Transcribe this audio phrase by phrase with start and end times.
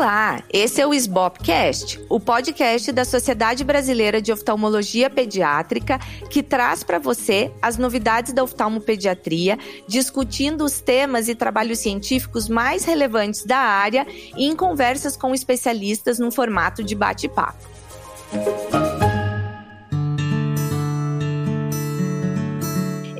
[0.00, 5.98] Olá, esse é o SBOPcast, o podcast da Sociedade Brasileira de Oftalmologia Pediátrica,
[6.30, 12.86] que traz para você as novidades da oftalmopediatria, discutindo os temas e trabalhos científicos mais
[12.86, 17.68] relevantes da área e em conversas com especialistas no formato de bate-papo.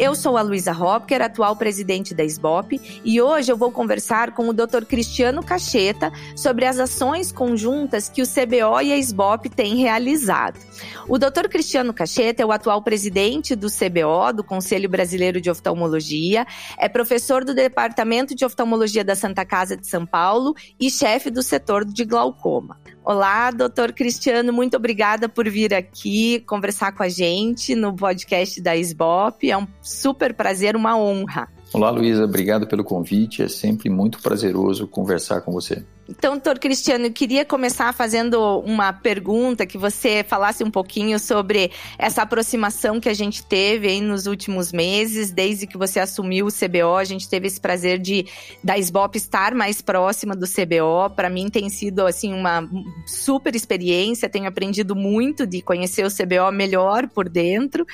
[0.01, 4.49] Eu sou a Luísa Hopker, atual presidente da SBOP, e hoje eu vou conversar com
[4.49, 4.87] o Dr.
[4.89, 10.59] Cristiano Cacheta sobre as ações conjuntas que o CBO e a SBOP têm realizado.
[11.07, 11.49] O Dr.
[11.51, 16.47] Cristiano Cacheta é o atual presidente do CBO, do Conselho Brasileiro de Oftalmologia,
[16.79, 21.43] é professor do Departamento de Oftalmologia da Santa Casa de São Paulo e chefe do
[21.43, 22.81] setor de glaucoma.
[23.03, 28.77] Olá, doutor Cristiano, muito obrigada por vir aqui conversar com a gente no podcast da
[28.77, 29.51] SBOP.
[29.51, 31.49] É um super prazer, uma honra.
[31.73, 33.43] Olá, Luísa, obrigado pelo convite.
[33.43, 35.83] É sempre muito prazeroso conversar com você.
[36.11, 41.71] Então, doutor Cristiano, eu queria começar fazendo uma pergunta, que você falasse um pouquinho sobre
[41.97, 46.53] essa aproximação que a gente teve aí nos últimos meses, desde que você assumiu o
[46.53, 48.27] CBO, a gente teve esse prazer de
[48.63, 51.15] da SBOP estar mais próxima do CBO.
[51.15, 52.69] Para mim tem sido assim uma
[53.07, 57.87] super experiência, tenho aprendido muito de conhecer o CBO melhor por dentro.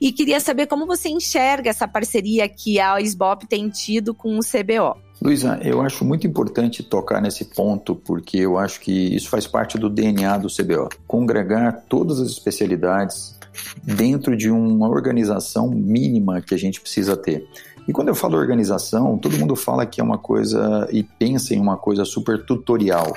[0.00, 4.40] E queria saber como você enxerga essa parceria que a SBOP tem tido com o
[4.40, 5.07] CBO.
[5.20, 9.76] Luísa, eu acho muito importante tocar nesse ponto, porque eu acho que isso faz parte
[9.76, 10.88] do DNA do CBO.
[11.08, 13.36] Congregar todas as especialidades
[13.82, 17.44] dentro de uma organização mínima que a gente precisa ter.
[17.88, 21.60] E quando eu falo organização, todo mundo fala que é uma coisa e pensa em
[21.60, 23.16] uma coisa super tutorial.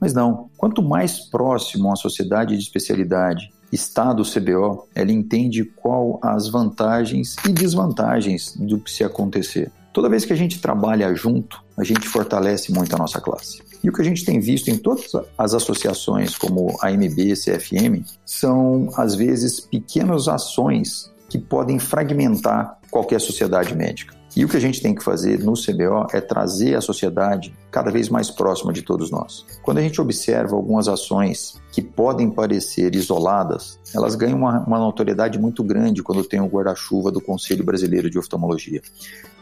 [0.00, 0.48] Mas não.
[0.56, 7.36] Quanto mais próximo a sociedade de especialidade está do CBO, ela entende qual as vantagens
[7.44, 9.70] e desvantagens do que se acontecer.
[9.92, 13.62] Toda vez que a gente trabalha junto, a gente fortalece muito a nossa classe.
[13.84, 18.04] E o que a gente tem visto em todas as associações, como a MB, CFM,
[18.24, 24.21] são às vezes pequenas ações que podem fragmentar qualquer sociedade médica.
[24.34, 27.90] E o que a gente tem que fazer no CBO é trazer a sociedade cada
[27.90, 29.44] vez mais próxima de todos nós.
[29.62, 35.38] Quando a gente observa algumas ações que podem parecer isoladas, elas ganham uma, uma notoriedade
[35.38, 38.80] muito grande quando tem o guarda-chuva do Conselho Brasileiro de Oftalmologia,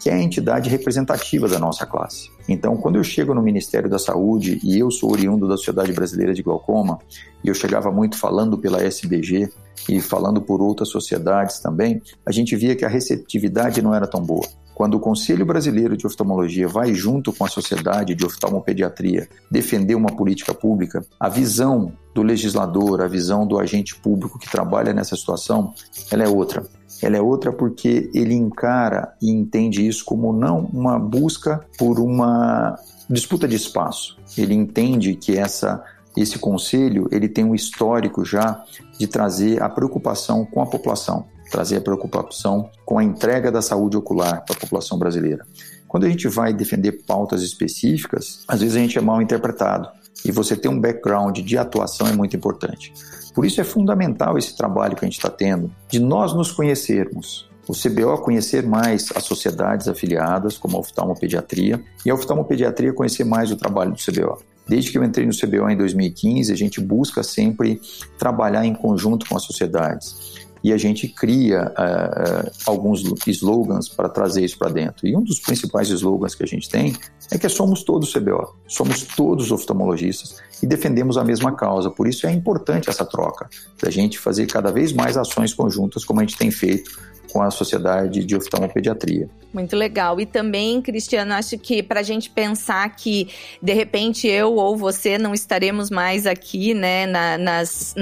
[0.01, 2.31] que é a entidade representativa da nossa classe.
[2.49, 6.35] Então, quando eu chego no Ministério da Saúde e eu sou oriundo da Sociedade Brasileira
[6.35, 6.99] de Glaucoma,
[7.45, 9.49] e eu chegava muito falando pela SBG
[9.89, 14.23] e falando por outras sociedades também, a gente via que a receptividade não era tão
[14.23, 14.47] boa.
[14.81, 20.09] Quando o Conselho Brasileiro de Oftalmologia vai junto com a Sociedade de Oftalmopediatria defender uma
[20.09, 25.75] política pública, a visão do legislador, a visão do agente público que trabalha nessa situação,
[26.11, 26.65] ela é outra.
[27.03, 32.75] Ela é outra porque ele encara e entende isso como não uma busca por uma
[33.11, 34.17] disputa de espaço.
[34.35, 35.85] Ele entende que essa
[36.17, 38.65] esse conselho ele tem um histórico já
[38.99, 43.97] de trazer a preocupação com a população trazer a preocupação com a entrega da saúde
[43.97, 45.45] ocular para a população brasileira.
[45.89, 49.89] Quando a gente vai defender pautas específicas, às vezes a gente é mal interpretado.
[50.25, 52.93] E você ter um background de atuação é muito importante.
[53.35, 57.49] Por isso é fundamental esse trabalho que a gente está tendo, de nós nos conhecermos,
[57.67, 63.51] o CBO conhecer mais as sociedades afiliadas, como a oftalmopediatria, e a oftalmopediatria conhecer mais
[63.51, 64.43] o trabalho do CBO.
[64.69, 67.81] Desde que eu entrei no CBO em 2015, a gente busca sempre
[68.19, 74.45] trabalhar em conjunto com as sociedades e a gente cria uh, alguns slogans para trazer
[74.45, 75.07] isso para dentro.
[75.07, 76.95] E um dos principais slogans que a gente tem
[77.31, 81.91] é que somos todos CBO, somos todos oftalmologistas e defendemos a mesma causa.
[81.91, 83.49] Por isso é importante essa troca,
[83.83, 86.99] da gente fazer cada vez mais ações conjuntas, como a gente tem feito
[87.33, 89.29] com a Sociedade de Oftalmopediatria.
[89.53, 90.21] Muito legal.
[90.21, 93.29] E também, Cristiano, acho que para a gente pensar que
[93.61, 97.95] de repente eu ou você não estaremos mais aqui, né, na, nas,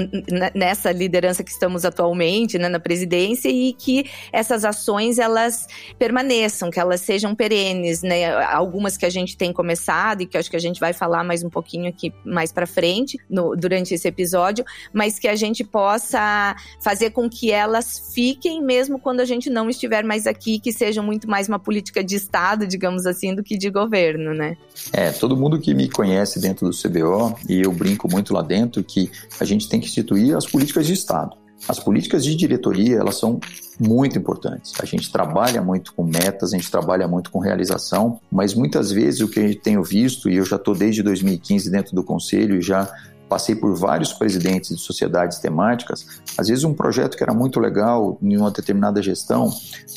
[0.53, 5.67] nessa liderança que estamos atualmente, né, na presidência, e que essas ações elas
[5.97, 8.31] permaneçam, que elas sejam perenes, né?
[8.45, 11.43] Algumas que a gente tem começado e que acho que a gente vai falar mais
[11.43, 16.55] um pouquinho aqui mais para frente no, durante esse episódio, mas que a gente possa
[16.79, 21.03] fazer com que elas fiquem mesmo quando a gente não estiver mais aqui, que sejam
[21.03, 24.57] muito mais uma política de Estado, digamos assim, do que de governo, né?
[24.93, 28.83] É, todo mundo que me conhece dentro do CBO, e eu brinco muito lá dentro,
[28.83, 31.37] que a gente tem que instituir as políticas de Estado.
[31.67, 33.39] As políticas de diretoria, elas são
[33.79, 34.73] muito importantes.
[34.79, 39.19] A gente trabalha muito com metas, a gente trabalha muito com realização, mas muitas vezes
[39.21, 42.55] o que a gente tenho visto, e eu já estou desde 2015 dentro do conselho
[42.57, 42.89] e já
[43.29, 46.05] passei por vários presidentes de sociedades temáticas,
[46.37, 49.53] às vezes um projeto que era muito legal em uma determinada gestão,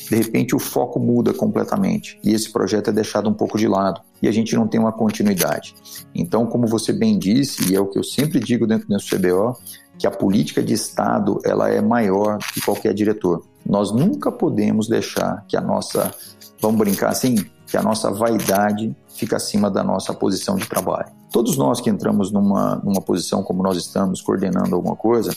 [0.09, 3.99] de repente o foco muda completamente e esse projeto é deixado um pouco de lado
[4.21, 5.75] e a gente não tem uma continuidade.
[6.13, 9.57] Então, como você bem disse, e é o que eu sempre digo dentro do CBO,
[9.97, 13.43] que a política de Estado ela é maior que qualquer diretor.
[13.65, 16.13] Nós nunca podemos deixar que a nossa,
[16.61, 17.35] vamos brincar assim,
[17.67, 21.11] que a nossa vaidade fica acima da nossa posição de trabalho.
[21.31, 25.35] Todos nós que entramos numa, numa posição como nós estamos, coordenando alguma coisa,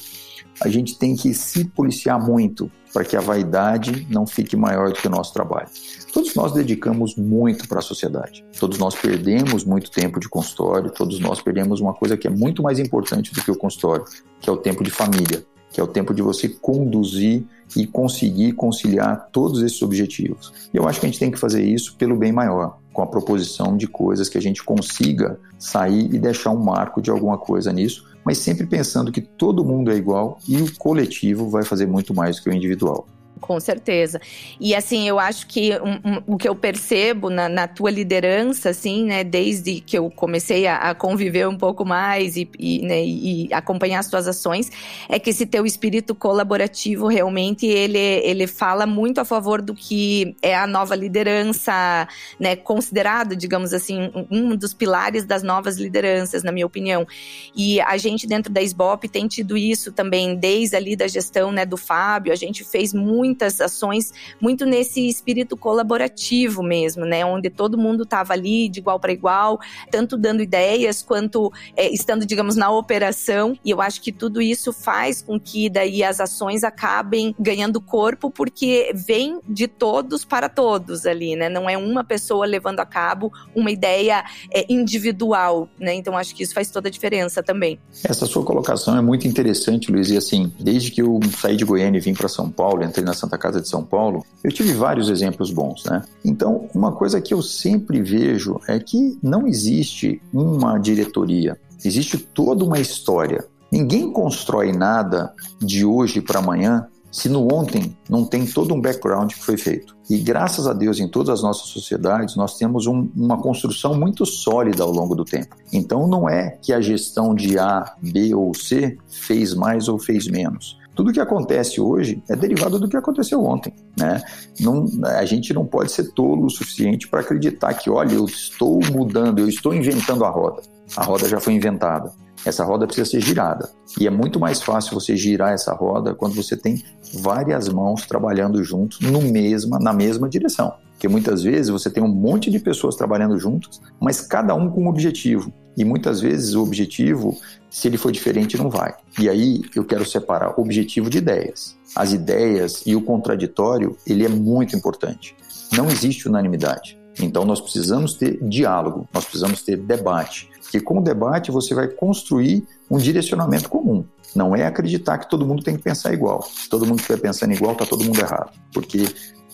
[0.60, 4.94] a gente tem que se policiar muito para que a vaidade não fique maior do
[4.94, 5.68] que o nosso trabalho.
[6.12, 8.44] Todos nós dedicamos muito para a sociedade.
[8.58, 12.62] Todos nós perdemos muito tempo de consultório, todos nós perdemos uma coisa que é muito
[12.62, 14.04] mais importante do que o consultório,
[14.40, 17.44] que é o tempo de família, que é o tempo de você conduzir
[17.76, 20.52] e conseguir conciliar todos esses objetivos.
[20.72, 23.06] E eu acho que a gente tem que fazer isso pelo bem maior, com a
[23.06, 27.72] proposição de coisas que a gente consiga sair e deixar um marco de alguma coisa
[27.72, 32.14] nisso, mas sempre pensando que todo mundo é igual e o coletivo vai fazer muito
[32.14, 33.06] mais do que o individual.
[33.40, 34.18] Com certeza.
[34.58, 38.70] E assim, eu acho que um, um, o que eu percebo na, na, tua liderança,
[38.70, 43.04] assim, né, desde que eu comecei a, a conviver um pouco mais e, e, né,
[43.04, 44.70] e, acompanhar as tuas ações,
[45.06, 50.34] é que esse teu espírito colaborativo realmente ele, ele fala muito a favor do que
[50.40, 52.08] é a nova liderança,
[52.40, 57.06] né, considerado, digamos assim, um dos pilares das novas lideranças, na minha opinião.
[57.54, 61.66] E a gente dentro da SBOP tem tido isso também desde ali da gestão, né,
[61.66, 67.24] do Fábio, a gente fez muito muitas ações muito nesse espírito colaborativo mesmo, né?
[67.24, 69.58] Onde todo mundo estava ali de igual para igual,
[69.90, 73.58] tanto dando ideias quanto é, estando, digamos, na operação.
[73.64, 78.30] E eu acho que tudo isso faz com que daí as ações acabem ganhando corpo,
[78.30, 81.48] porque vem de todos para todos ali, né?
[81.48, 85.94] Não é uma pessoa levando a cabo uma ideia é, individual, né?
[85.94, 87.78] Então acho que isso faz toda a diferença também.
[88.04, 90.10] Essa sua colocação é muito interessante, Luiz.
[90.10, 93.14] E assim, desde que eu saí de Goiânia e vim para São Paulo, entrei na
[93.16, 96.02] Santa Casa de São Paulo, eu tive vários exemplos bons, né?
[96.24, 102.64] Então, uma coisa que eu sempre vejo é que não existe uma diretoria, existe toda
[102.64, 103.46] uma história.
[103.70, 106.86] Ninguém constrói nada de hoje para amanhã
[107.16, 109.96] se no ontem não tem todo um background que foi feito.
[110.08, 114.26] E graças a Deus, em todas as nossas sociedades, nós temos um, uma construção muito
[114.26, 115.56] sólida ao longo do tempo.
[115.72, 120.26] Então, não é que a gestão de A, B ou C fez mais ou fez
[120.26, 120.78] menos.
[120.96, 123.72] Tudo que acontece hoje é derivado do que aconteceu ontem.
[123.98, 124.22] Né?
[124.58, 128.80] Não, a gente não pode ser tolo o suficiente para acreditar que, olha, eu estou
[128.90, 130.62] mudando, eu estou inventando a roda.
[130.96, 132.10] A roda já foi inventada.
[132.46, 133.68] Essa roda precisa ser girada.
[134.00, 136.82] E é muito mais fácil você girar essa roda quando você tem
[137.20, 140.72] várias mãos trabalhando juntos no mesma, na mesma direção.
[140.96, 144.84] Porque muitas vezes você tem um monte de pessoas trabalhando juntas, mas cada um com
[144.84, 145.52] um objetivo.
[145.76, 147.36] E muitas vezes o objetivo,
[147.68, 148.94] se ele for diferente, não vai.
[149.18, 151.76] E aí eu quero separar objetivo de ideias.
[151.94, 155.36] As ideias e o contraditório, ele é muito importante.
[155.70, 156.98] Não existe unanimidade.
[157.20, 160.48] Então nós precisamos ter diálogo, nós precisamos ter debate.
[160.62, 164.02] Porque com o debate você vai construir um direcionamento comum.
[164.34, 166.42] Não é acreditar que todo mundo tem que pensar igual.
[166.42, 168.50] Se todo mundo estiver pensando igual, está todo mundo errado.
[168.72, 169.04] Porque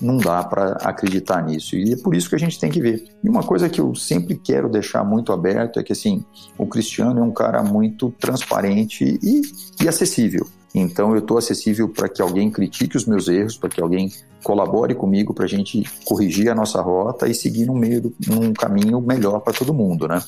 [0.03, 1.77] não dá para acreditar nisso.
[1.77, 3.05] E é por isso que a gente tem que ver.
[3.23, 6.25] E uma coisa que eu sempre quero deixar muito aberto é que assim,
[6.59, 9.43] o Cristiano é um cara muito transparente e,
[9.83, 10.47] e acessível.
[10.75, 14.11] Então eu estou acessível para que alguém critique os meus erros, para que alguém
[14.43, 19.01] colabore comigo para a gente corrigir a nossa rota e seguir num, meio, num caminho
[19.01, 20.21] melhor para todo mundo, né?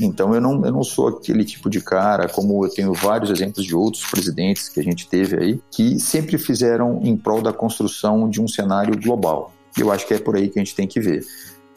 [0.00, 3.64] Então eu não, eu não sou aquele tipo de cara, como eu tenho vários exemplos
[3.64, 8.28] de outros presidentes que a gente teve aí, que sempre fizeram em prol da construção
[8.28, 9.52] de um cenário global.
[9.78, 11.24] Eu acho que é por aí que a gente tem que ver.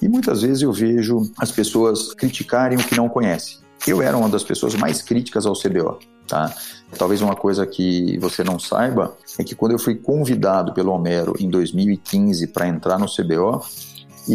[0.01, 3.58] E muitas vezes eu vejo as pessoas criticarem o que não conhecem.
[3.88, 6.00] Eu era uma das pessoas mais críticas ao CBO.
[6.27, 6.53] Tá?
[6.98, 11.34] Talvez uma coisa que você não saiba é que quando eu fui convidado pelo Homero
[11.39, 13.62] em 2015 para entrar no CBO,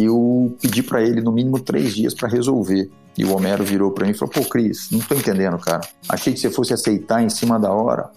[0.03, 4.05] eu pedi para ele no mínimo três dias para resolver e o Homero virou para
[4.05, 5.81] mim e falou: Pô, Cris, não tô entendendo, cara.
[6.09, 8.09] Achei que você fosse aceitar em cima da hora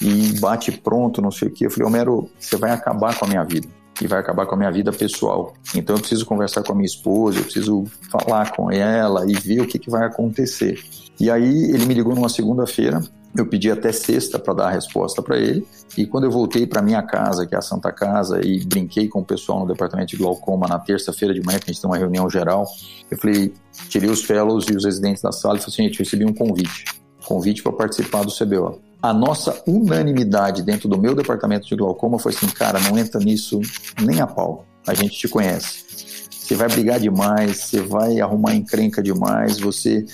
[0.00, 1.66] e bate pronto, não sei o quê.
[1.66, 3.66] Eu falei: Homero, você vai acabar com a minha vida.
[4.00, 5.54] E vai acabar com a minha vida pessoal.
[5.74, 9.60] Então eu preciso conversar com a minha esposa, eu preciso falar com ela e ver
[9.60, 10.82] o que, que vai acontecer.
[11.20, 13.00] E aí ele me ligou numa segunda-feira
[13.34, 15.66] eu pedi até sexta para dar a resposta para ele.
[15.96, 19.20] E quando eu voltei para minha casa, que é a Santa Casa, e brinquei com
[19.20, 21.96] o pessoal no departamento de glaucoma na terça-feira de manhã, que a gente tem uma
[21.96, 22.66] reunião geral,
[23.10, 23.52] eu falei,
[23.88, 26.84] tirei os fellows e os residentes da sala e falei assim, gente, recebi um convite.
[27.24, 28.80] Convite para participar do CBO.
[29.00, 33.60] A nossa unanimidade dentro do meu departamento de glaucoma foi assim, cara, não entra nisso
[34.02, 34.66] nem a pau.
[34.86, 35.84] A gente te conhece.
[36.30, 40.04] Você vai brigar demais, você vai arrumar encrenca demais, você,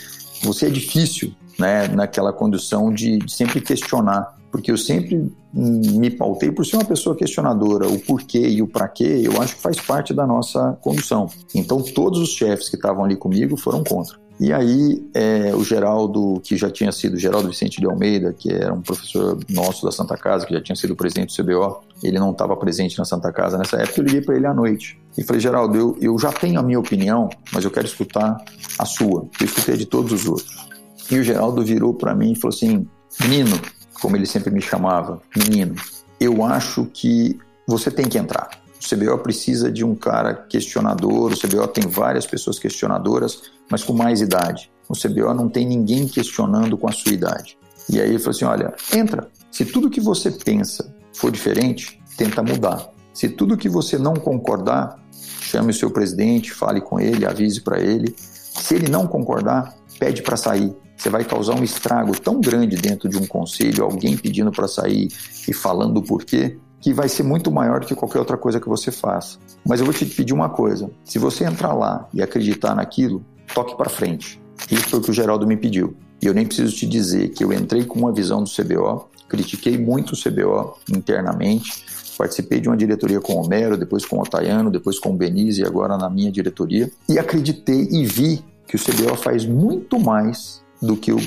[0.42, 6.50] você é difícil né, naquela condição de, de sempre questionar, porque eu sempre me pautei
[6.52, 9.80] por ser uma pessoa questionadora, o porquê e o para quê, eu acho que faz
[9.80, 11.28] parte da nossa condução.
[11.54, 14.16] Então todos os chefes que estavam ali comigo foram contra.
[14.40, 18.72] E aí é, o Geraldo, que já tinha sido Geraldo Vicente de Almeida, que era
[18.72, 22.30] um professor nosso da Santa Casa, que já tinha sido presidente do CBO, ele não
[22.30, 24.96] estava presente na Santa Casa nessa época, eu liguei para ele à noite.
[25.16, 28.36] E falei, Geraldo, eu, eu já tenho a minha opinião, mas eu quero escutar
[28.78, 29.28] a sua.
[29.40, 30.68] Eu escutei de todos os outros.
[31.10, 32.86] E o Geraldo virou para mim e falou assim:
[33.20, 33.58] Menino,
[34.00, 35.74] como ele sempre me chamava, menino,
[36.20, 38.50] eu acho que você tem que entrar.
[38.80, 43.92] O CBO precisa de um cara questionador, o CBO tem várias pessoas questionadoras, mas com
[43.92, 44.70] mais idade.
[44.88, 47.58] O CBO não tem ninguém questionando com a sua idade.
[47.90, 49.28] E aí ele falou assim: olha, entra.
[49.50, 52.90] Se tudo que você pensa for diferente, tenta mudar.
[53.12, 55.02] Se tudo que você não concordar,
[55.40, 58.14] chame o seu presidente, fale com ele, avise para ele.
[58.16, 60.74] Se ele não concordar, pede para sair.
[60.98, 65.08] Você vai causar um estrago tão grande dentro de um conselho, alguém pedindo para sair
[65.46, 68.68] e falando o porquê, que vai ser muito maior do que qualquer outra coisa que
[68.68, 69.38] você faça.
[69.64, 73.24] Mas eu vou te pedir uma coisa: se você entrar lá e acreditar naquilo,
[73.54, 74.40] toque para frente.
[74.68, 75.96] Isso foi o que o Geraldo me pediu.
[76.20, 79.78] E eu nem preciso te dizer que eu entrei com uma visão do CBO, critiquei
[79.78, 81.84] muito o CBO internamente,
[82.18, 85.60] participei de uma diretoria com o Homero, depois com o Otaiano, depois com o Benize
[85.60, 90.60] e agora na minha diretoria, e acreditei e vi que o CBO faz muito mais
[90.80, 91.18] do que eu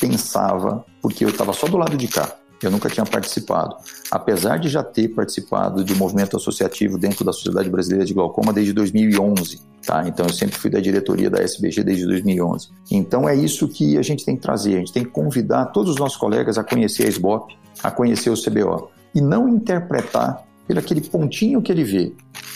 [0.00, 2.36] pensava, porque eu estava só do lado de cá.
[2.62, 3.76] Eu nunca tinha participado.
[4.10, 8.72] Apesar de já ter participado de movimento associativo dentro da Sociedade Brasileira de Glaucoma desde
[8.72, 10.06] 2011, tá?
[10.06, 12.68] Então eu sempre fui da diretoria da SBG desde 2011.
[12.90, 14.76] Então é isso que a gente tem que trazer.
[14.76, 18.30] A gente tem que convidar todos os nossos colegas a conhecer a SBOP, a conhecer
[18.30, 22.12] o CBO e não interpretar pelo aquele pontinho que ele vê.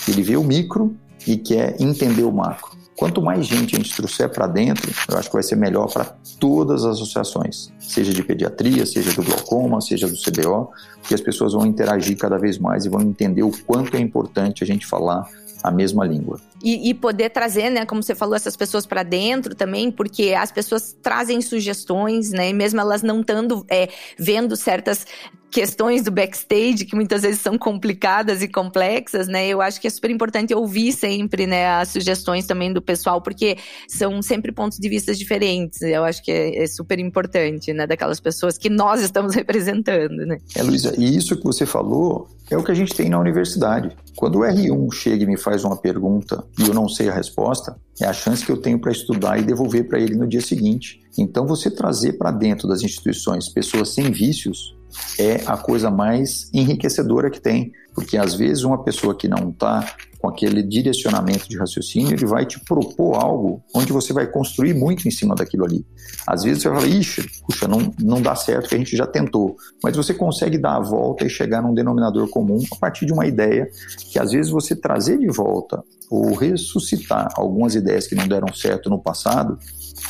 [0.09, 0.95] Ele vê o micro
[1.27, 2.76] e quer entender o macro.
[2.97, 6.05] Quanto mais gente a gente trouxer para dentro, eu acho que vai ser melhor para
[6.41, 10.71] todas as associações, seja de pediatria, seja do glaucoma, seja do CBO,
[11.03, 14.65] que as pessoas vão interagir cada vez mais e vão entender o quanto é importante
[14.65, 15.29] a gente falar
[15.63, 16.41] a mesma língua.
[16.63, 20.51] E, e, poder trazer, né, como você falou, essas pessoas para dentro também, porque as
[20.51, 23.89] pessoas trazem sugestões, né, e mesmo elas não estando é,
[24.19, 25.07] vendo certas
[25.51, 29.47] questões do backstage que muitas vezes são complicadas e complexas, né?
[29.49, 33.57] Eu acho que é super importante ouvir sempre, né, as sugestões também do pessoal, porque
[33.89, 35.81] são sempre pontos de vista diferentes.
[35.83, 40.39] Eu acho que é, é super importante, né, daquelas pessoas que nós estamos representando, né?
[40.55, 43.97] É, Luísa, e isso que você falou é o que a gente tem na universidade.
[44.15, 47.77] Quando o R1 chega e me faz uma pergunta e eu não sei a resposta,
[48.01, 51.01] é a chance que eu tenho para estudar e devolver para ele no dia seguinte.
[51.19, 54.77] Então, você trazer para dentro das instituições pessoas sem vícios
[55.19, 59.97] é a coisa mais enriquecedora que tem, porque às vezes uma pessoa que não está
[60.19, 65.07] com aquele direcionamento de raciocínio, ele vai te propor algo onde você vai construir muito
[65.07, 65.87] em cima daquilo ali.
[66.27, 69.07] Às vezes você vai falar, ixi, puxa, não, não dá certo, que a gente já
[69.07, 69.57] tentou.
[69.83, 73.27] Mas você consegue dar a volta e chegar num denominador comum a partir de uma
[73.27, 73.69] ideia
[74.11, 78.91] que às vezes você trazer de volta ou ressuscitar algumas ideias que não deram certo
[78.91, 79.59] no passado,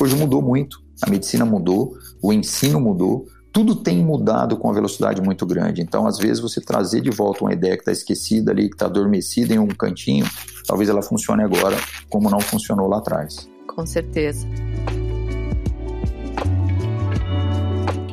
[0.00, 0.84] hoje mudou muito.
[1.02, 5.80] A medicina mudou, o ensino mudou, tudo tem mudado com uma velocidade muito grande.
[5.80, 8.84] Então, às vezes, você trazer de volta uma ideia que está esquecida ali, que está
[8.84, 10.26] adormecida em um cantinho,
[10.66, 11.74] talvez ela funcione agora
[12.10, 13.48] como não funcionou lá atrás.
[13.66, 14.46] Com certeza.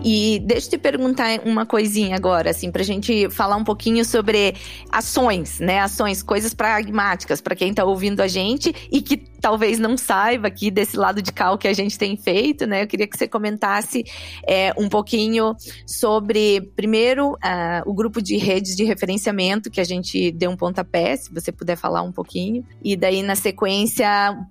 [0.01, 4.55] E deixa eu te perguntar uma coisinha agora, assim, pra gente falar um pouquinho sobre
[4.89, 5.81] ações, né?
[5.81, 10.71] Ações, coisas pragmáticas para quem tá ouvindo a gente e que talvez não saiba aqui
[10.71, 12.81] desse lado de cá o que a gente tem feito, né?
[12.81, 14.05] Eu queria que você comentasse
[14.47, 15.53] é, um pouquinho
[15.85, 21.17] sobre, primeiro, uh, o grupo de redes de referenciamento que a gente deu um pontapé,
[21.17, 22.65] se você puder falar um pouquinho.
[22.81, 24.07] E daí, na sequência,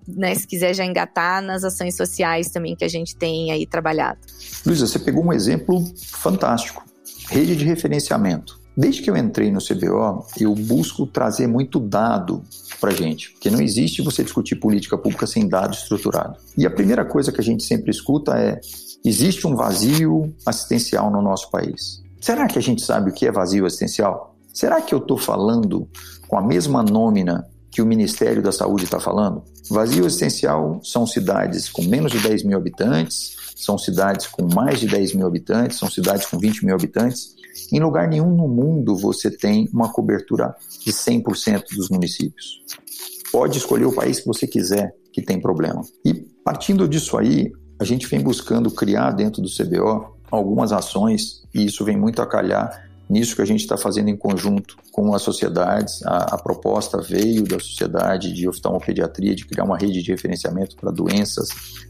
[0.06, 4.20] né, se quiser já engatar nas ações sociais também que a gente tem aí trabalhado.
[4.66, 6.84] Luísa, você pegou um exemplo fantástico.
[7.30, 8.60] Rede de referenciamento.
[8.76, 12.42] Desde que eu entrei no CBO, eu busco trazer muito dado
[12.82, 16.36] para gente, porque não existe você discutir política pública sem dado estruturado.
[16.58, 18.60] E a primeira coisa que a gente sempre escuta é:
[19.04, 22.02] existe um vazio assistencial no nosso país.
[22.20, 24.34] Será que a gente sabe o que é vazio assistencial?
[24.52, 25.88] Será que eu estou falando
[26.26, 29.42] com a mesma nômina que o Ministério da Saúde está falando?
[29.70, 34.86] Vazio assistencial são cidades com menos de 10 mil habitantes, são cidades com mais de
[34.86, 37.34] 10 mil habitantes, são cidades com 20 mil habitantes.
[37.72, 42.60] Em lugar nenhum no mundo você tem uma cobertura de 100% dos municípios.
[43.32, 45.82] Pode escolher o país que você quiser, que tem problema.
[46.04, 46.12] E
[46.44, 51.84] partindo disso aí, a gente vem buscando criar dentro do CBO algumas ações, e isso
[51.84, 56.02] vem muito a calhar nisso que a gente está fazendo em conjunto com as sociedades.
[56.04, 60.90] A, a, proposta veio da sociedade de oftalmopediatria de criar uma rede de referenciamento para
[60.90, 61.48] doenças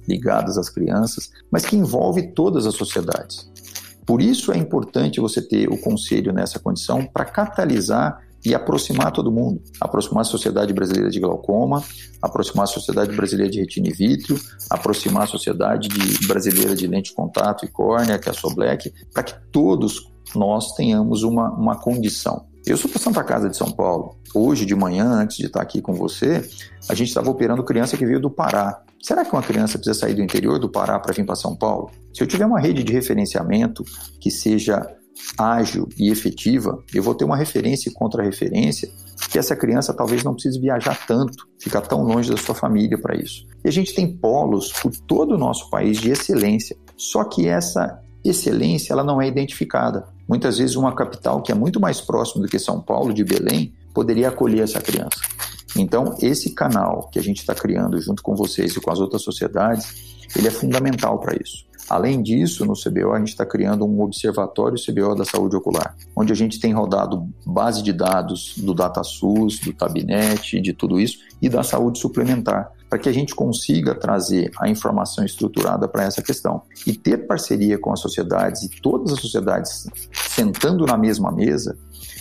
[0.09, 3.49] ligadas às crianças, mas que envolve todas as sociedades.
[4.05, 9.31] Por isso é importante você ter o conselho nessa condição para catalisar e aproximar todo
[9.31, 11.85] mundo, aproximar a Sociedade Brasileira de Glaucoma,
[12.21, 14.37] aproximar a Sociedade Brasileira de Retina e Vítreo,
[14.69, 18.93] aproximar a Sociedade de Brasileira de Lente de Contato e Córnea, que é a SOBLEC,
[19.12, 22.47] para que todos nós tenhamos uma, uma condição.
[22.65, 24.17] Eu sou da Santa Casa de São Paulo.
[24.35, 26.49] Hoje de manhã, antes de estar aqui com você,
[26.89, 28.83] a gente estava operando criança que veio do Pará.
[29.03, 31.91] Será que uma criança precisa sair do interior do Pará para vir para São Paulo?
[32.15, 33.85] Se eu tiver uma rede de referenciamento
[34.21, 34.87] que seja
[35.37, 38.89] ágil e efetiva, eu vou ter uma referência e contra-referência
[39.31, 43.17] que essa criança talvez não precise viajar tanto, ficar tão longe da sua família para
[43.17, 43.47] isso.
[43.65, 48.01] E a gente tem polos por todo o nosso país de excelência, só que essa
[48.25, 50.07] excelência ela não é identificada.
[50.33, 53.71] Muitas vezes uma capital que é muito mais próxima do que São Paulo, de Belém,
[53.93, 55.21] poderia acolher essa criança.
[55.77, 59.21] Então, esse canal que a gente está criando junto com vocês e com as outras
[59.21, 61.67] sociedades, ele é fundamental para isso.
[61.87, 66.33] Além disso, no CBO, a gente está criando um observatório CBO da saúde ocular, onde
[66.33, 71.49] a gente tem rodado base de dados do DataSUS, do Tabinet, de tudo isso, e
[71.51, 76.61] da saúde suplementar, para que a gente consiga trazer a informação estruturada para essa questão.
[76.87, 81.75] E ter parceria com as sociedades e todas as sociedades sentando na mesma mesa,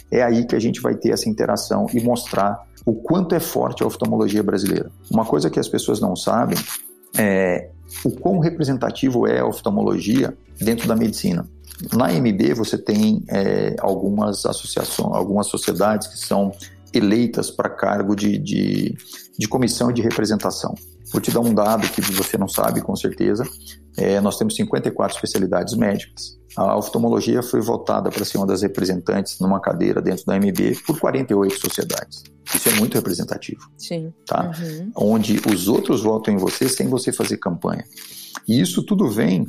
[0.10, 3.84] é aí que a gente vai ter essa interação e mostrar o quanto é forte
[3.84, 4.90] a oftalmologia brasileira.
[5.12, 6.58] Uma coisa que as pessoas não sabem
[7.18, 7.72] é
[8.06, 11.46] o quão representativo é a oftalmologia dentro da medicina.
[11.92, 16.54] Na MB você tem é, algumas associações, algumas sociedades que são
[16.94, 18.96] eleitas para cargo de, de,
[19.38, 20.74] de comissão de representação.
[21.12, 23.44] Vou te dar um dado que você não sabe com certeza.
[23.98, 26.40] É, nós temos 54 especialidades médicas.
[26.56, 31.00] A oftalmologia foi votada para ser uma das representantes numa cadeira dentro da MB por
[31.00, 32.24] 48 sociedades.
[32.54, 33.62] Isso é muito representativo.
[33.78, 34.14] Sim.
[34.26, 34.52] Tá?
[34.60, 34.92] Uhum.
[34.96, 37.84] Onde os outros votam em você sem você fazer campanha.
[38.48, 39.46] E isso tudo vem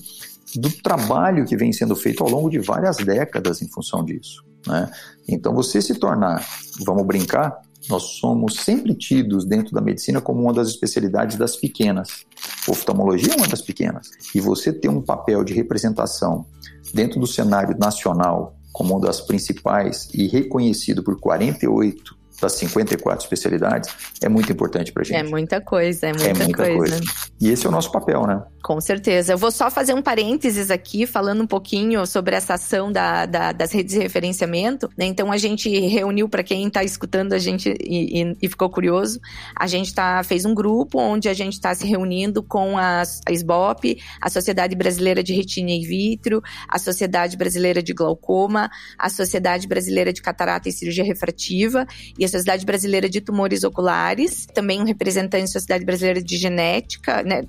[0.56, 4.44] do trabalho que vem sendo feito ao longo de várias décadas em função disso.
[4.66, 4.90] Né?
[5.28, 6.46] Então, você se tornar,
[6.84, 12.24] vamos brincar, nós somos sempre tidos dentro da medicina como uma das especialidades das pequenas.
[12.68, 14.08] Oftalmologia é uma das pequenas.
[14.34, 16.46] E você ter um papel de representação
[16.94, 23.90] dentro do cenário nacional como uma das principais e reconhecido por 48 das 54 especialidades
[24.20, 25.16] é muito importante para gente.
[25.16, 26.76] É muita coisa, é muita, é muita coisa.
[26.76, 27.00] coisa.
[27.40, 28.42] E esse é o nosso papel, né?
[28.62, 29.32] Com certeza.
[29.32, 33.52] Eu vou só fazer um parênteses aqui, falando um pouquinho sobre essa ação da, da,
[33.52, 34.88] das redes de referenciamento.
[34.96, 35.06] Né?
[35.06, 39.20] Então, a gente reuniu, para quem está escutando a gente e, e, e, ficou curioso,
[39.56, 43.32] a gente tá, fez um grupo onde a gente está se reunindo com a, a
[43.32, 49.66] SBOP, a Sociedade Brasileira de Retina e Vítreo, a Sociedade Brasileira de Glaucoma, a Sociedade
[49.66, 51.86] Brasileira de Catarata e Cirurgia Refrativa
[52.18, 57.22] e a Sociedade Brasileira de Tumores Oculares, também um representante da Sociedade Brasileira de Genética,
[57.22, 57.44] né?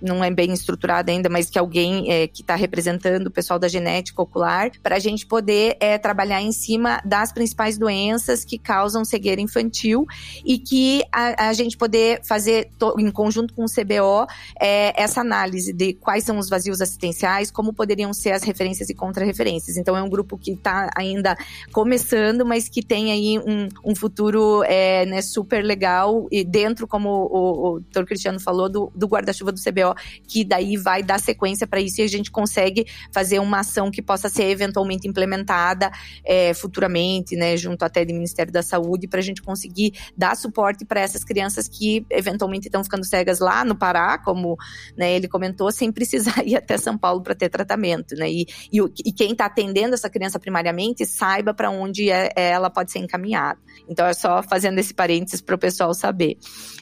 [0.00, 3.68] não é bem estruturada ainda, mas que alguém é, que está representando o pessoal da
[3.68, 9.04] genética ocular, para a gente poder é, trabalhar em cima das principais doenças que causam
[9.04, 10.06] cegueira infantil
[10.44, 12.68] e que a, a gente poder fazer,
[12.98, 14.26] em conjunto com o CBO,
[14.60, 18.94] é, essa análise de quais são os vazios assistenciais, como poderiam ser as referências e
[18.94, 19.76] contra-referências.
[19.76, 21.36] Então, é um grupo que está ainda
[21.72, 24.25] começando, mas que tem aí um, um futuro
[24.64, 29.52] é, né, super legal e dentro, como o, o, o Cristiano falou, do, do guarda-chuva
[29.52, 29.94] do CBO,
[30.26, 34.02] que daí vai dar sequência para isso e a gente consegue fazer uma ação que
[34.02, 35.90] possa ser eventualmente implementada
[36.24, 40.84] é, futuramente, né, junto até do Ministério da Saúde, para a gente conseguir dar suporte
[40.84, 44.56] para essas crianças que eventualmente estão ficando cegas lá no Pará, como
[44.96, 48.30] né, ele comentou, sem precisar ir até São Paulo para ter tratamento, né?
[48.30, 52.70] E, e, e quem está atendendo essa criança primariamente saiba para onde é, é, ela
[52.70, 53.58] pode ser encaminhada.
[53.88, 56.38] Então só fazendo esse parênteses para o pessoal saber.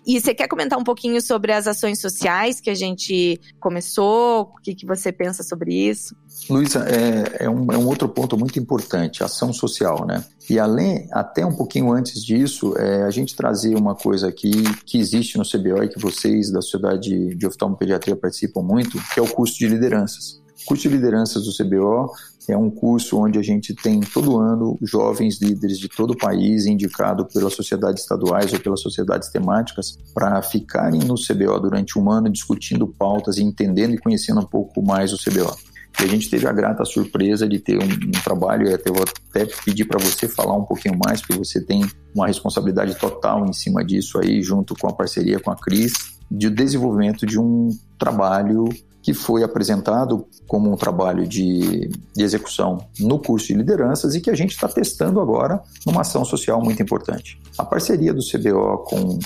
[0.07, 4.43] E você quer comentar um pouquinho sobre as ações sociais que a gente começou?
[4.43, 6.15] O que, que você pensa sobre isso?
[6.49, 10.23] Luísa, é, é, um, é um outro ponto muito importante, ação social, né?
[10.49, 14.53] E além, até um pouquinho antes disso, é, a gente trazer uma coisa aqui
[14.85, 19.23] que existe no CBO e que vocês da Sociedade de Oftalmopediatria participam muito, que é
[19.23, 20.44] o curso de lideranças.
[20.67, 22.11] Curso de lideranças do CBO
[22.49, 26.67] é um curso onde a gente tem todo ano jovens líderes de todo o país
[26.67, 32.31] indicado pelas sociedades estaduais ou pelas sociedades temáticas para ficarem no CBO durante um ano
[32.31, 35.55] discutindo pautas entendendo e conhecendo um pouco mais o CBO.
[36.01, 39.05] E a gente teve a grata surpresa de ter um, um trabalho, e até vou
[39.31, 43.53] até pedir para você falar um pouquinho mais, porque você tem uma responsabilidade total em
[43.53, 45.93] cima disso aí, junto com a parceria com a Cris,
[46.29, 48.69] de desenvolvimento de um trabalho
[49.05, 54.31] que foi apresentado como um trabalho de, de, execução no curso de lideranças e que
[54.31, 57.39] a gente está testando agora numa ação social muito importante.
[57.59, 59.19] A parceria do CBO com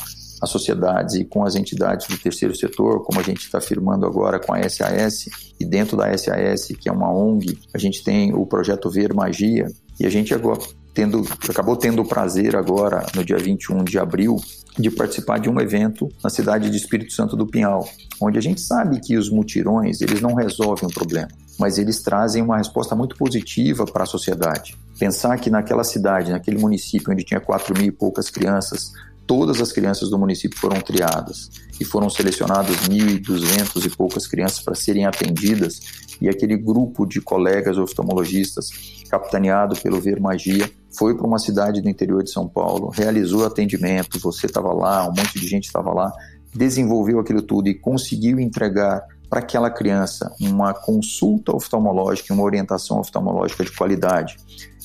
[0.42, 4.40] as sociedades e com as entidades do terceiro setor, como a gente está firmando agora
[4.40, 5.26] com a SAS,
[5.60, 9.68] e dentro da SAS, que é uma ONG, a gente tem o projeto Ver Magia,
[9.98, 10.60] e a gente agora
[10.98, 14.36] tendo, acabou tendo o prazer agora, no dia 21 de abril,
[14.76, 17.88] de participar de um evento na cidade de Espírito Santo do Pinhal,
[18.20, 22.42] onde a gente sabe que os mutirões eles não resolvem o problema, mas eles trazem
[22.42, 24.76] uma resposta muito positiva para a sociedade.
[24.98, 28.90] Pensar que naquela cidade, naquele município onde tinha 4 mil e poucas crianças,
[29.28, 34.74] todas as crianças do município foram triadas e foram selecionadas 1.200 e poucas crianças para
[34.74, 35.80] serem atendidas
[36.18, 38.70] e aquele grupo de colegas oftalmologistas,
[39.08, 44.18] capitaneado pelo Ver Magia, foi para uma cidade do interior de São Paulo, realizou atendimento,
[44.18, 46.10] você estava lá, um monte de gente estava lá,
[46.52, 53.62] desenvolveu aquilo tudo e conseguiu entregar para aquela criança uma consulta oftalmológica, uma orientação oftalmológica
[53.62, 54.38] de qualidade.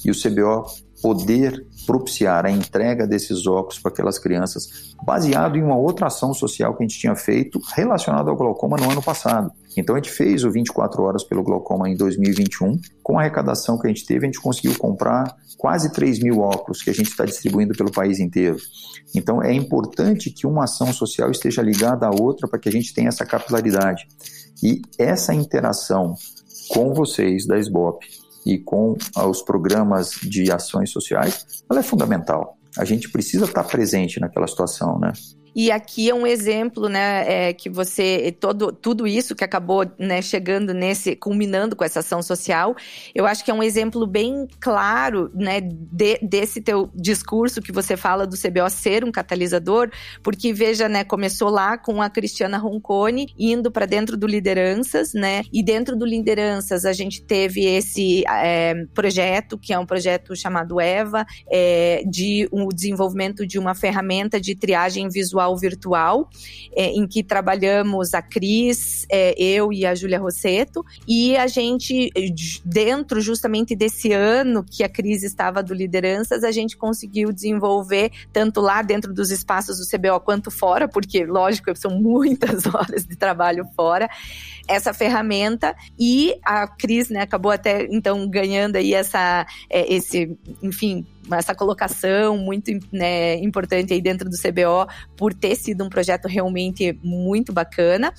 [0.03, 0.65] E o CBO
[1.03, 6.73] poder propiciar a entrega desses óculos para aquelas crianças, baseado em uma outra ação social
[6.73, 9.51] que a gente tinha feito relacionada ao glaucoma no ano passado.
[9.75, 12.79] Então a gente fez o 24 horas pelo glaucoma em 2021.
[13.03, 16.81] Com a arrecadação que a gente teve, a gente conseguiu comprar quase 3 mil óculos
[16.81, 18.55] que a gente está distribuindo pelo país inteiro.
[19.13, 22.93] Então é importante que uma ação social esteja ligada à outra para que a gente
[22.93, 24.07] tenha essa capilaridade.
[24.63, 26.15] E essa interação
[26.69, 28.95] com vocês da SBOP e com
[29.27, 32.57] os programas de ações sociais, ela é fundamental.
[32.77, 35.13] A gente precisa estar presente naquela situação, né?
[35.55, 40.21] E aqui é um exemplo, né, é, que você todo tudo isso que acabou, né,
[40.21, 42.75] chegando nesse, culminando com essa ação social,
[43.13, 47.95] eu acho que é um exemplo bem claro, né, de, desse teu discurso que você
[47.95, 49.91] fala do CBO ser um catalisador,
[50.23, 55.43] porque veja, né, começou lá com a Cristiana Roncone indo para dentro do lideranças, né,
[55.51, 60.79] e dentro do lideranças a gente teve esse é, projeto que é um projeto chamado
[60.79, 66.29] Eva, é, de um desenvolvimento de uma ferramenta de triagem visual virtual,
[66.75, 72.09] é, em que trabalhamos a Cris, é, eu e a Júlia Rosseto, e a gente,
[72.63, 78.61] dentro justamente desse ano que a Cris estava do Lideranças, a gente conseguiu desenvolver, tanto
[78.61, 83.65] lá dentro dos espaços do CBO quanto fora, porque, lógico, são muitas horas de trabalho
[83.75, 84.09] fora,
[84.67, 85.75] essa ferramenta.
[85.99, 92.37] E a Cris, né, acabou até então ganhando aí essa, é, esse, enfim, essa colocação
[92.37, 98.13] muito né, importante aí dentro do CBO por ter sido um projeto realmente muito bacana.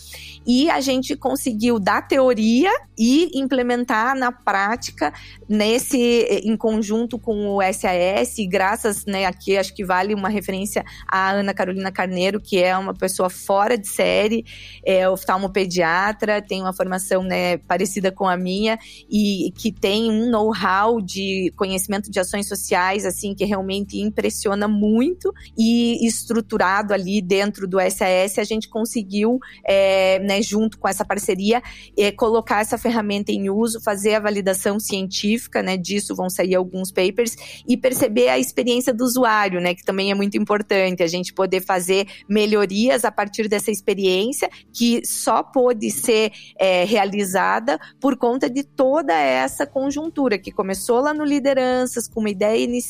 [0.46, 5.12] E a gente conseguiu dar teoria e implementar na prática
[5.48, 5.98] nesse
[6.44, 11.52] em conjunto com o SAS, graças, né, aqui acho que vale uma referência à Ana
[11.52, 14.44] Carolina Carneiro, que é uma pessoa fora de série,
[14.84, 18.78] é oftalmopediatra, tem uma formação, né, parecida com a minha
[19.10, 25.33] e que tem um know-how de conhecimento de ações sociais assim que realmente impressiona muito
[25.57, 31.62] e estruturado ali dentro do SAS a gente conseguiu, é, né, junto com essa parceria,
[31.98, 36.92] é, colocar essa ferramenta em uso, fazer a validação científica, né, disso vão sair alguns
[36.92, 41.33] papers e perceber a experiência do usuário, né, que também é muito importante a gente
[41.33, 48.50] poder fazer melhorias a partir dessa experiência que só pôde ser é, realizada por conta
[48.50, 52.84] de toda essa conjuntura que começou lá no lideranças com uma ideia inicial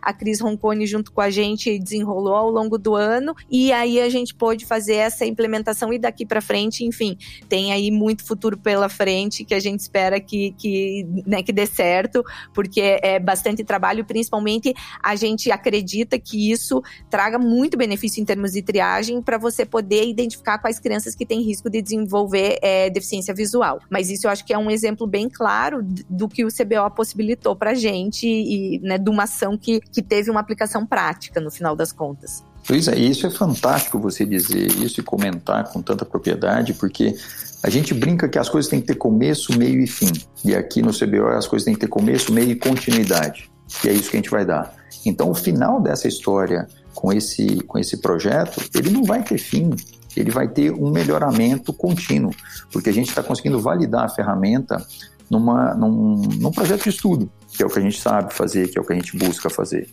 [0.00, 4.08] a Cris Roncone junto com a gente desenrolou ao longo do ano e aí a
[4.08, 7.16] gente pôde fazer essa implementação e daqui para frente, enfim,
[7.48, 11.66] tem aí muito futuro pela frente que a gente espera que, que, né, que dê
[11.66, 12.22] certo,
[12.54, 18.52] porque é bastante trabalho, principalmente a gente acredita que isso traga muito benefício em termos
[18.52, 23.34] de triagem para você poder identificar quais crianças que têm risco de desenvolver é, deficiência
[23.34, 23.80] visual.
[23.88, 27.56] Mas isso eu acho que é um exemplo bem claro do que o CBO possibilitou
[27.56, 31.74] para gente e né, de uma ação que, que teve uma aplicação prática no final
[31.74, 32.44] das contas.
[32.68, 37.16] Luísa, isso é fantástico você dizer isso e comentar com tanta propriedade, porque
[37.62, 40.12] a gente brinca que as coisas têm que ter começo, meio e fim.
[40.44, 43.50] E aqui no CBO as coisas têm que ter começo, meio e continuidade.
[43.84, 44.74] E é isso que a gente vai dar.
[45.04, 49.70] Então, o final dessa história com esse, com esse projeto, ele não vai ter fim.
[50.16, 52.34] Ele vai ter um melhoramento contínuo,
[52.72, 54.84] porque a gente está conseguindo validar a ferramenta
[55.30, 58.78] numa, num, num projeto de estudo, que é o que a gente sabe fazer, que
[58.78, 59.88] é o que a gente busca fazer.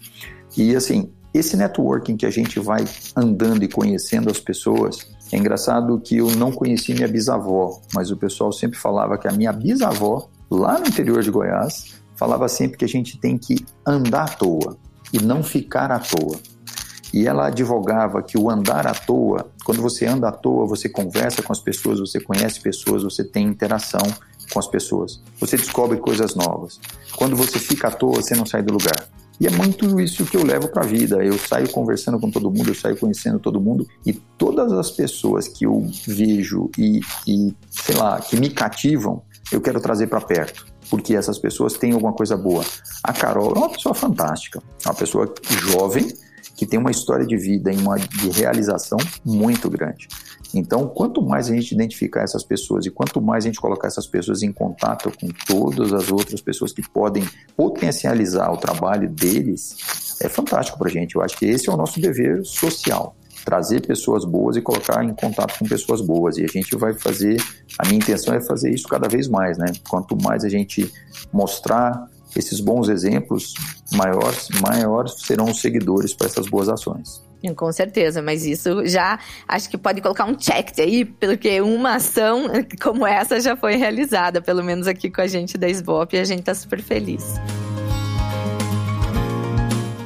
[0.56, 6.00] E assim, esse networking que a gente vai andando e conhecendo as pessoas, é engraçado
[6.00, 10.30] que eu não conheci minha bisavó, mas o pessoal sempre falava que a minha bisavó,
[10.50, 14.78] lá no interior de Goiás, falava sempre que a gente tem que andar à toa
[15.14, 16.40] e não ficar à toa.
[17.14, 21.42] e ela advogava que o andar à toa, quando você anda à toa, você conversa
[21.42, 24.02] com as pessoas, você conhece pessoas, você tem interação
[24.52, 26.80] com as pessoas, você descobre coisas novas.
[27.16, 29.08] Quando você fica à toa, você não sai do lugar.
[29.40, 31.24] E é muito isso que eu levo para a vida.
[31.24, 35.48] Eu saio conversando com todo mundo, eu saio conhecendo todo mundo e todas as pessoas
[35.48, 40.66] que eu vejo e, e sei lá, que me cativam, eu quero trazer para perto,
[40.90, 42.66] porque essas pessoas têm alguma coisa boa.
[43.04, 45.32] A Carol é uma pessoa fantástica, uma pessoa
[45.72, 46.08] jovem
[46.56, 50.08] que tem uma história de vida e uma de realização muito grande.
[50.54, 54.08] Então, quanto mais a gente identificar essas pessoas e quanto mais a gente colocar essas
[54.08, 59.76] pessoas em contato com todas as outras pessoas que podem potencializar o trabalho deles,
[60.22, 61.16] é fantástico para a gente.
[61.16, 65.14] Eu acho que esse é o nosso dever social trazer pessoas boas e colocar em
[65.14, 66.38] contato com pessoas boas.
[66.38, 67.42] E a gente vai fazer,
[67.80, 69.68] a minha intenção é fazer isso cada vez mais, né?
[69.88, 70.92] Quanto mais a gente
[71.32, 73.54] mostrar esses bons exemplos,
[73.94, 77.27] maiores, maiores serão os seguidores para essas boas ações.
[77.56, 82.46] Com certeza, mas isso já acho que pode colocar um check aí, porque uma ação
[82.82, 86.26] como essa já foi realizada, pelo menos aqui com a gente da SBOP, e a
[86.26, 87.36] gente está super feliz.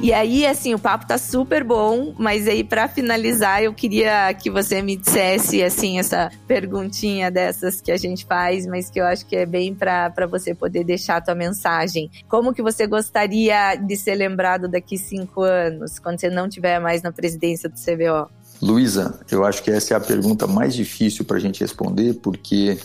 [0.02, 4.50] E aí, assim, o papo tá super bom, mas aí para finalizar, eu queria que
[4.50, 9.24] você me dissesse, assim, essa perguntinha dessas que a gente faz, mas que eu acho
[9.24, 12.10] que é bem para você poder deixar a tua mensagem.
[12.28, 17.00] Como que você gostaria de ser lembrado daqui cinco anos, quando você não tiver mais
[17.00, 18.28] na presidência do CBO?
[18.60, 22.76] Luísa, eu acho que essa é a pergunta mais difícil para a gente responder, porque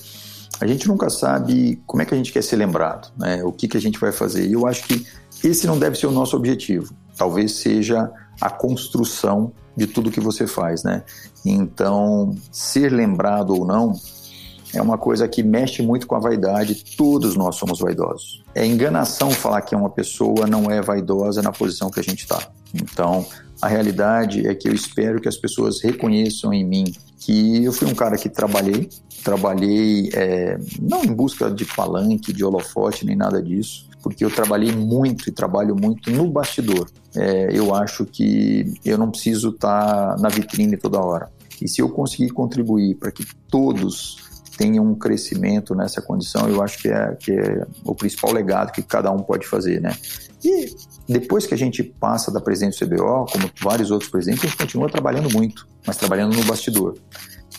[0.62, 3.44] a gente nunca sabe como é que a gente quer ser lembrado, né?
[3.44, 4.46] O que, que a gente vai fazer.
[4.46, 5.04] E eu acho que
[5.44, 10.48] esse não deve ser o nosso objetivo talvez seja a construção de tudo que você
[10.48, 11.04] faz, né?
[11.46, 13.94] Então, ser lembrado ou não
[14.74, 16.84] é uma coisa que mexe muito com a vaidade.
[16.98, 18.44] Todos nós somos vaidosos.
[18.54, 22.40] É enganação falar que uma pessoa não é vaidosa na posição que a gente está.
[22.74, 23.26] Então,
[23.62, 27.88] a realidade é que eu espero que as pessoas reconheçam em mim que eu fui
[27.88, 28.90] um cara que trabalhei,
[29.24, 34.72] trabalhei é, não em busca de palanque, de holofote, nem nada disso, porque eu trabalhei
[34.72, 36.90] muito e trabalho muito no bastidor.
[37.18, 41.30] É, eu acho que eu não preciso estar tá na vitrine toda hora.
[41.62, 44.18] E se eu conseguir contribuir para que todos
[44.58, 48.82] tenham um crescimento nessa condição, eu acho que é, que é o principal legado que
[48.82, 49.96] cada um pode fazer, né?
[50.44, 50.76] E
[51.08, 54.58] depois que a gente passa da presidente do CBO, como vários outros presidentes, a gente
[54.58, 56.96] continua trabalhando muito, mas trabalhando no bastidor.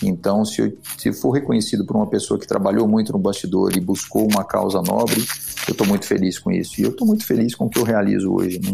[0.03, 3.81] Então, se, eu, se for reconhecido por uma pessoa que trabalhou muito no bastidor e
[3.81, 5.25] buscou uma causa nobre,
[5.67, 6.81] eu estou muito feliz com isso.
[6.81, 8.61] E eu estou muito feliz com o que eu realizo hoje.
[8.63, 8.73] Não,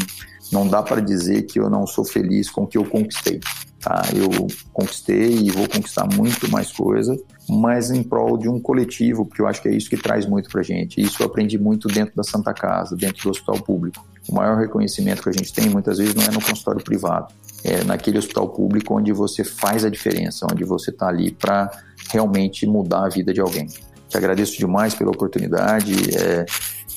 [0.55, 3.41] não dá para dizer que eu não sou feliz com o que eu conquistei.
[3.81, 4.03] Tá?
[4.15, 9.43] Eu conquistei e vou conquistar muito mais coisa, mas em prol de um coletivo, porque
[9.43, 11.01] eu acho que é isso que traz muito para gente.
[11.01, 14.07] Isso eu aprendi muito dentro da Santa Casa, dentro do hospital público.
[14.29, 17.83] O maior reconhecimento que a gente tem muitas vezes não é no consultório privado, é,
[17.83, 21.71] naquele hospital público onde você faz a diferença, onde você está ali para
[22.11, 23.67] realmente mudar a vida de alguém.
[24.09, 25.95] Te agradeço demais pela oportunidade.
[26.17, 26.47] É,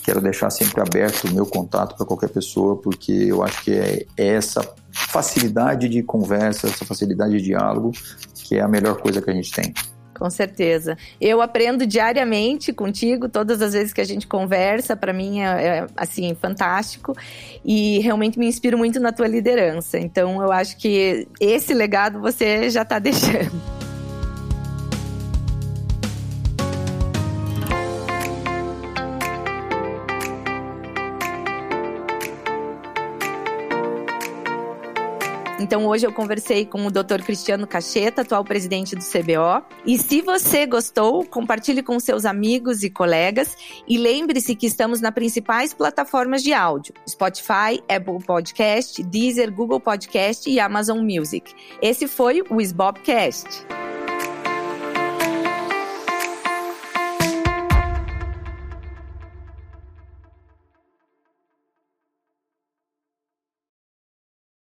[0.08, 4.06] quero deixar sempre aberto o meu contato para qualquer pessoa, porque eu acho que é,
[4.16, 7.92] essa facilidade de conversa, essa facilidade de diálogo
[8.34, 9.74] que é a melhor coisa que a gente tem.
[10.18, 10.98] Com certeza.
[11.20, 15.88] Eu aprendo diariamente contigo, todas as vezes que a gente conversa, para mim é, é,
[15.98, 17.14] assim fantástico
[17.64, 20.00] e realmente me inspiro muito na tua liderança.
[20.00, 23.77] Então eu acho que esse legado você já está deixando.
[35.68, 37.22] Então hoje eu conversei com o Dr.
[37.26, 39.66] Cristiano Cacheta, atual presidente do CBO.
[39.86, 43.54] E se você gostou, compartilhe com seus amigos e colegas
[43.86, 50.50] e lembre-se que estamos nas principais plataformas de áudio: Spotify, Apple Podcast, Deezer, Google Podcast
[50.50, 51.54] e Amazon Music.
[51.82, 53.87] Esse foi o Sbobcast.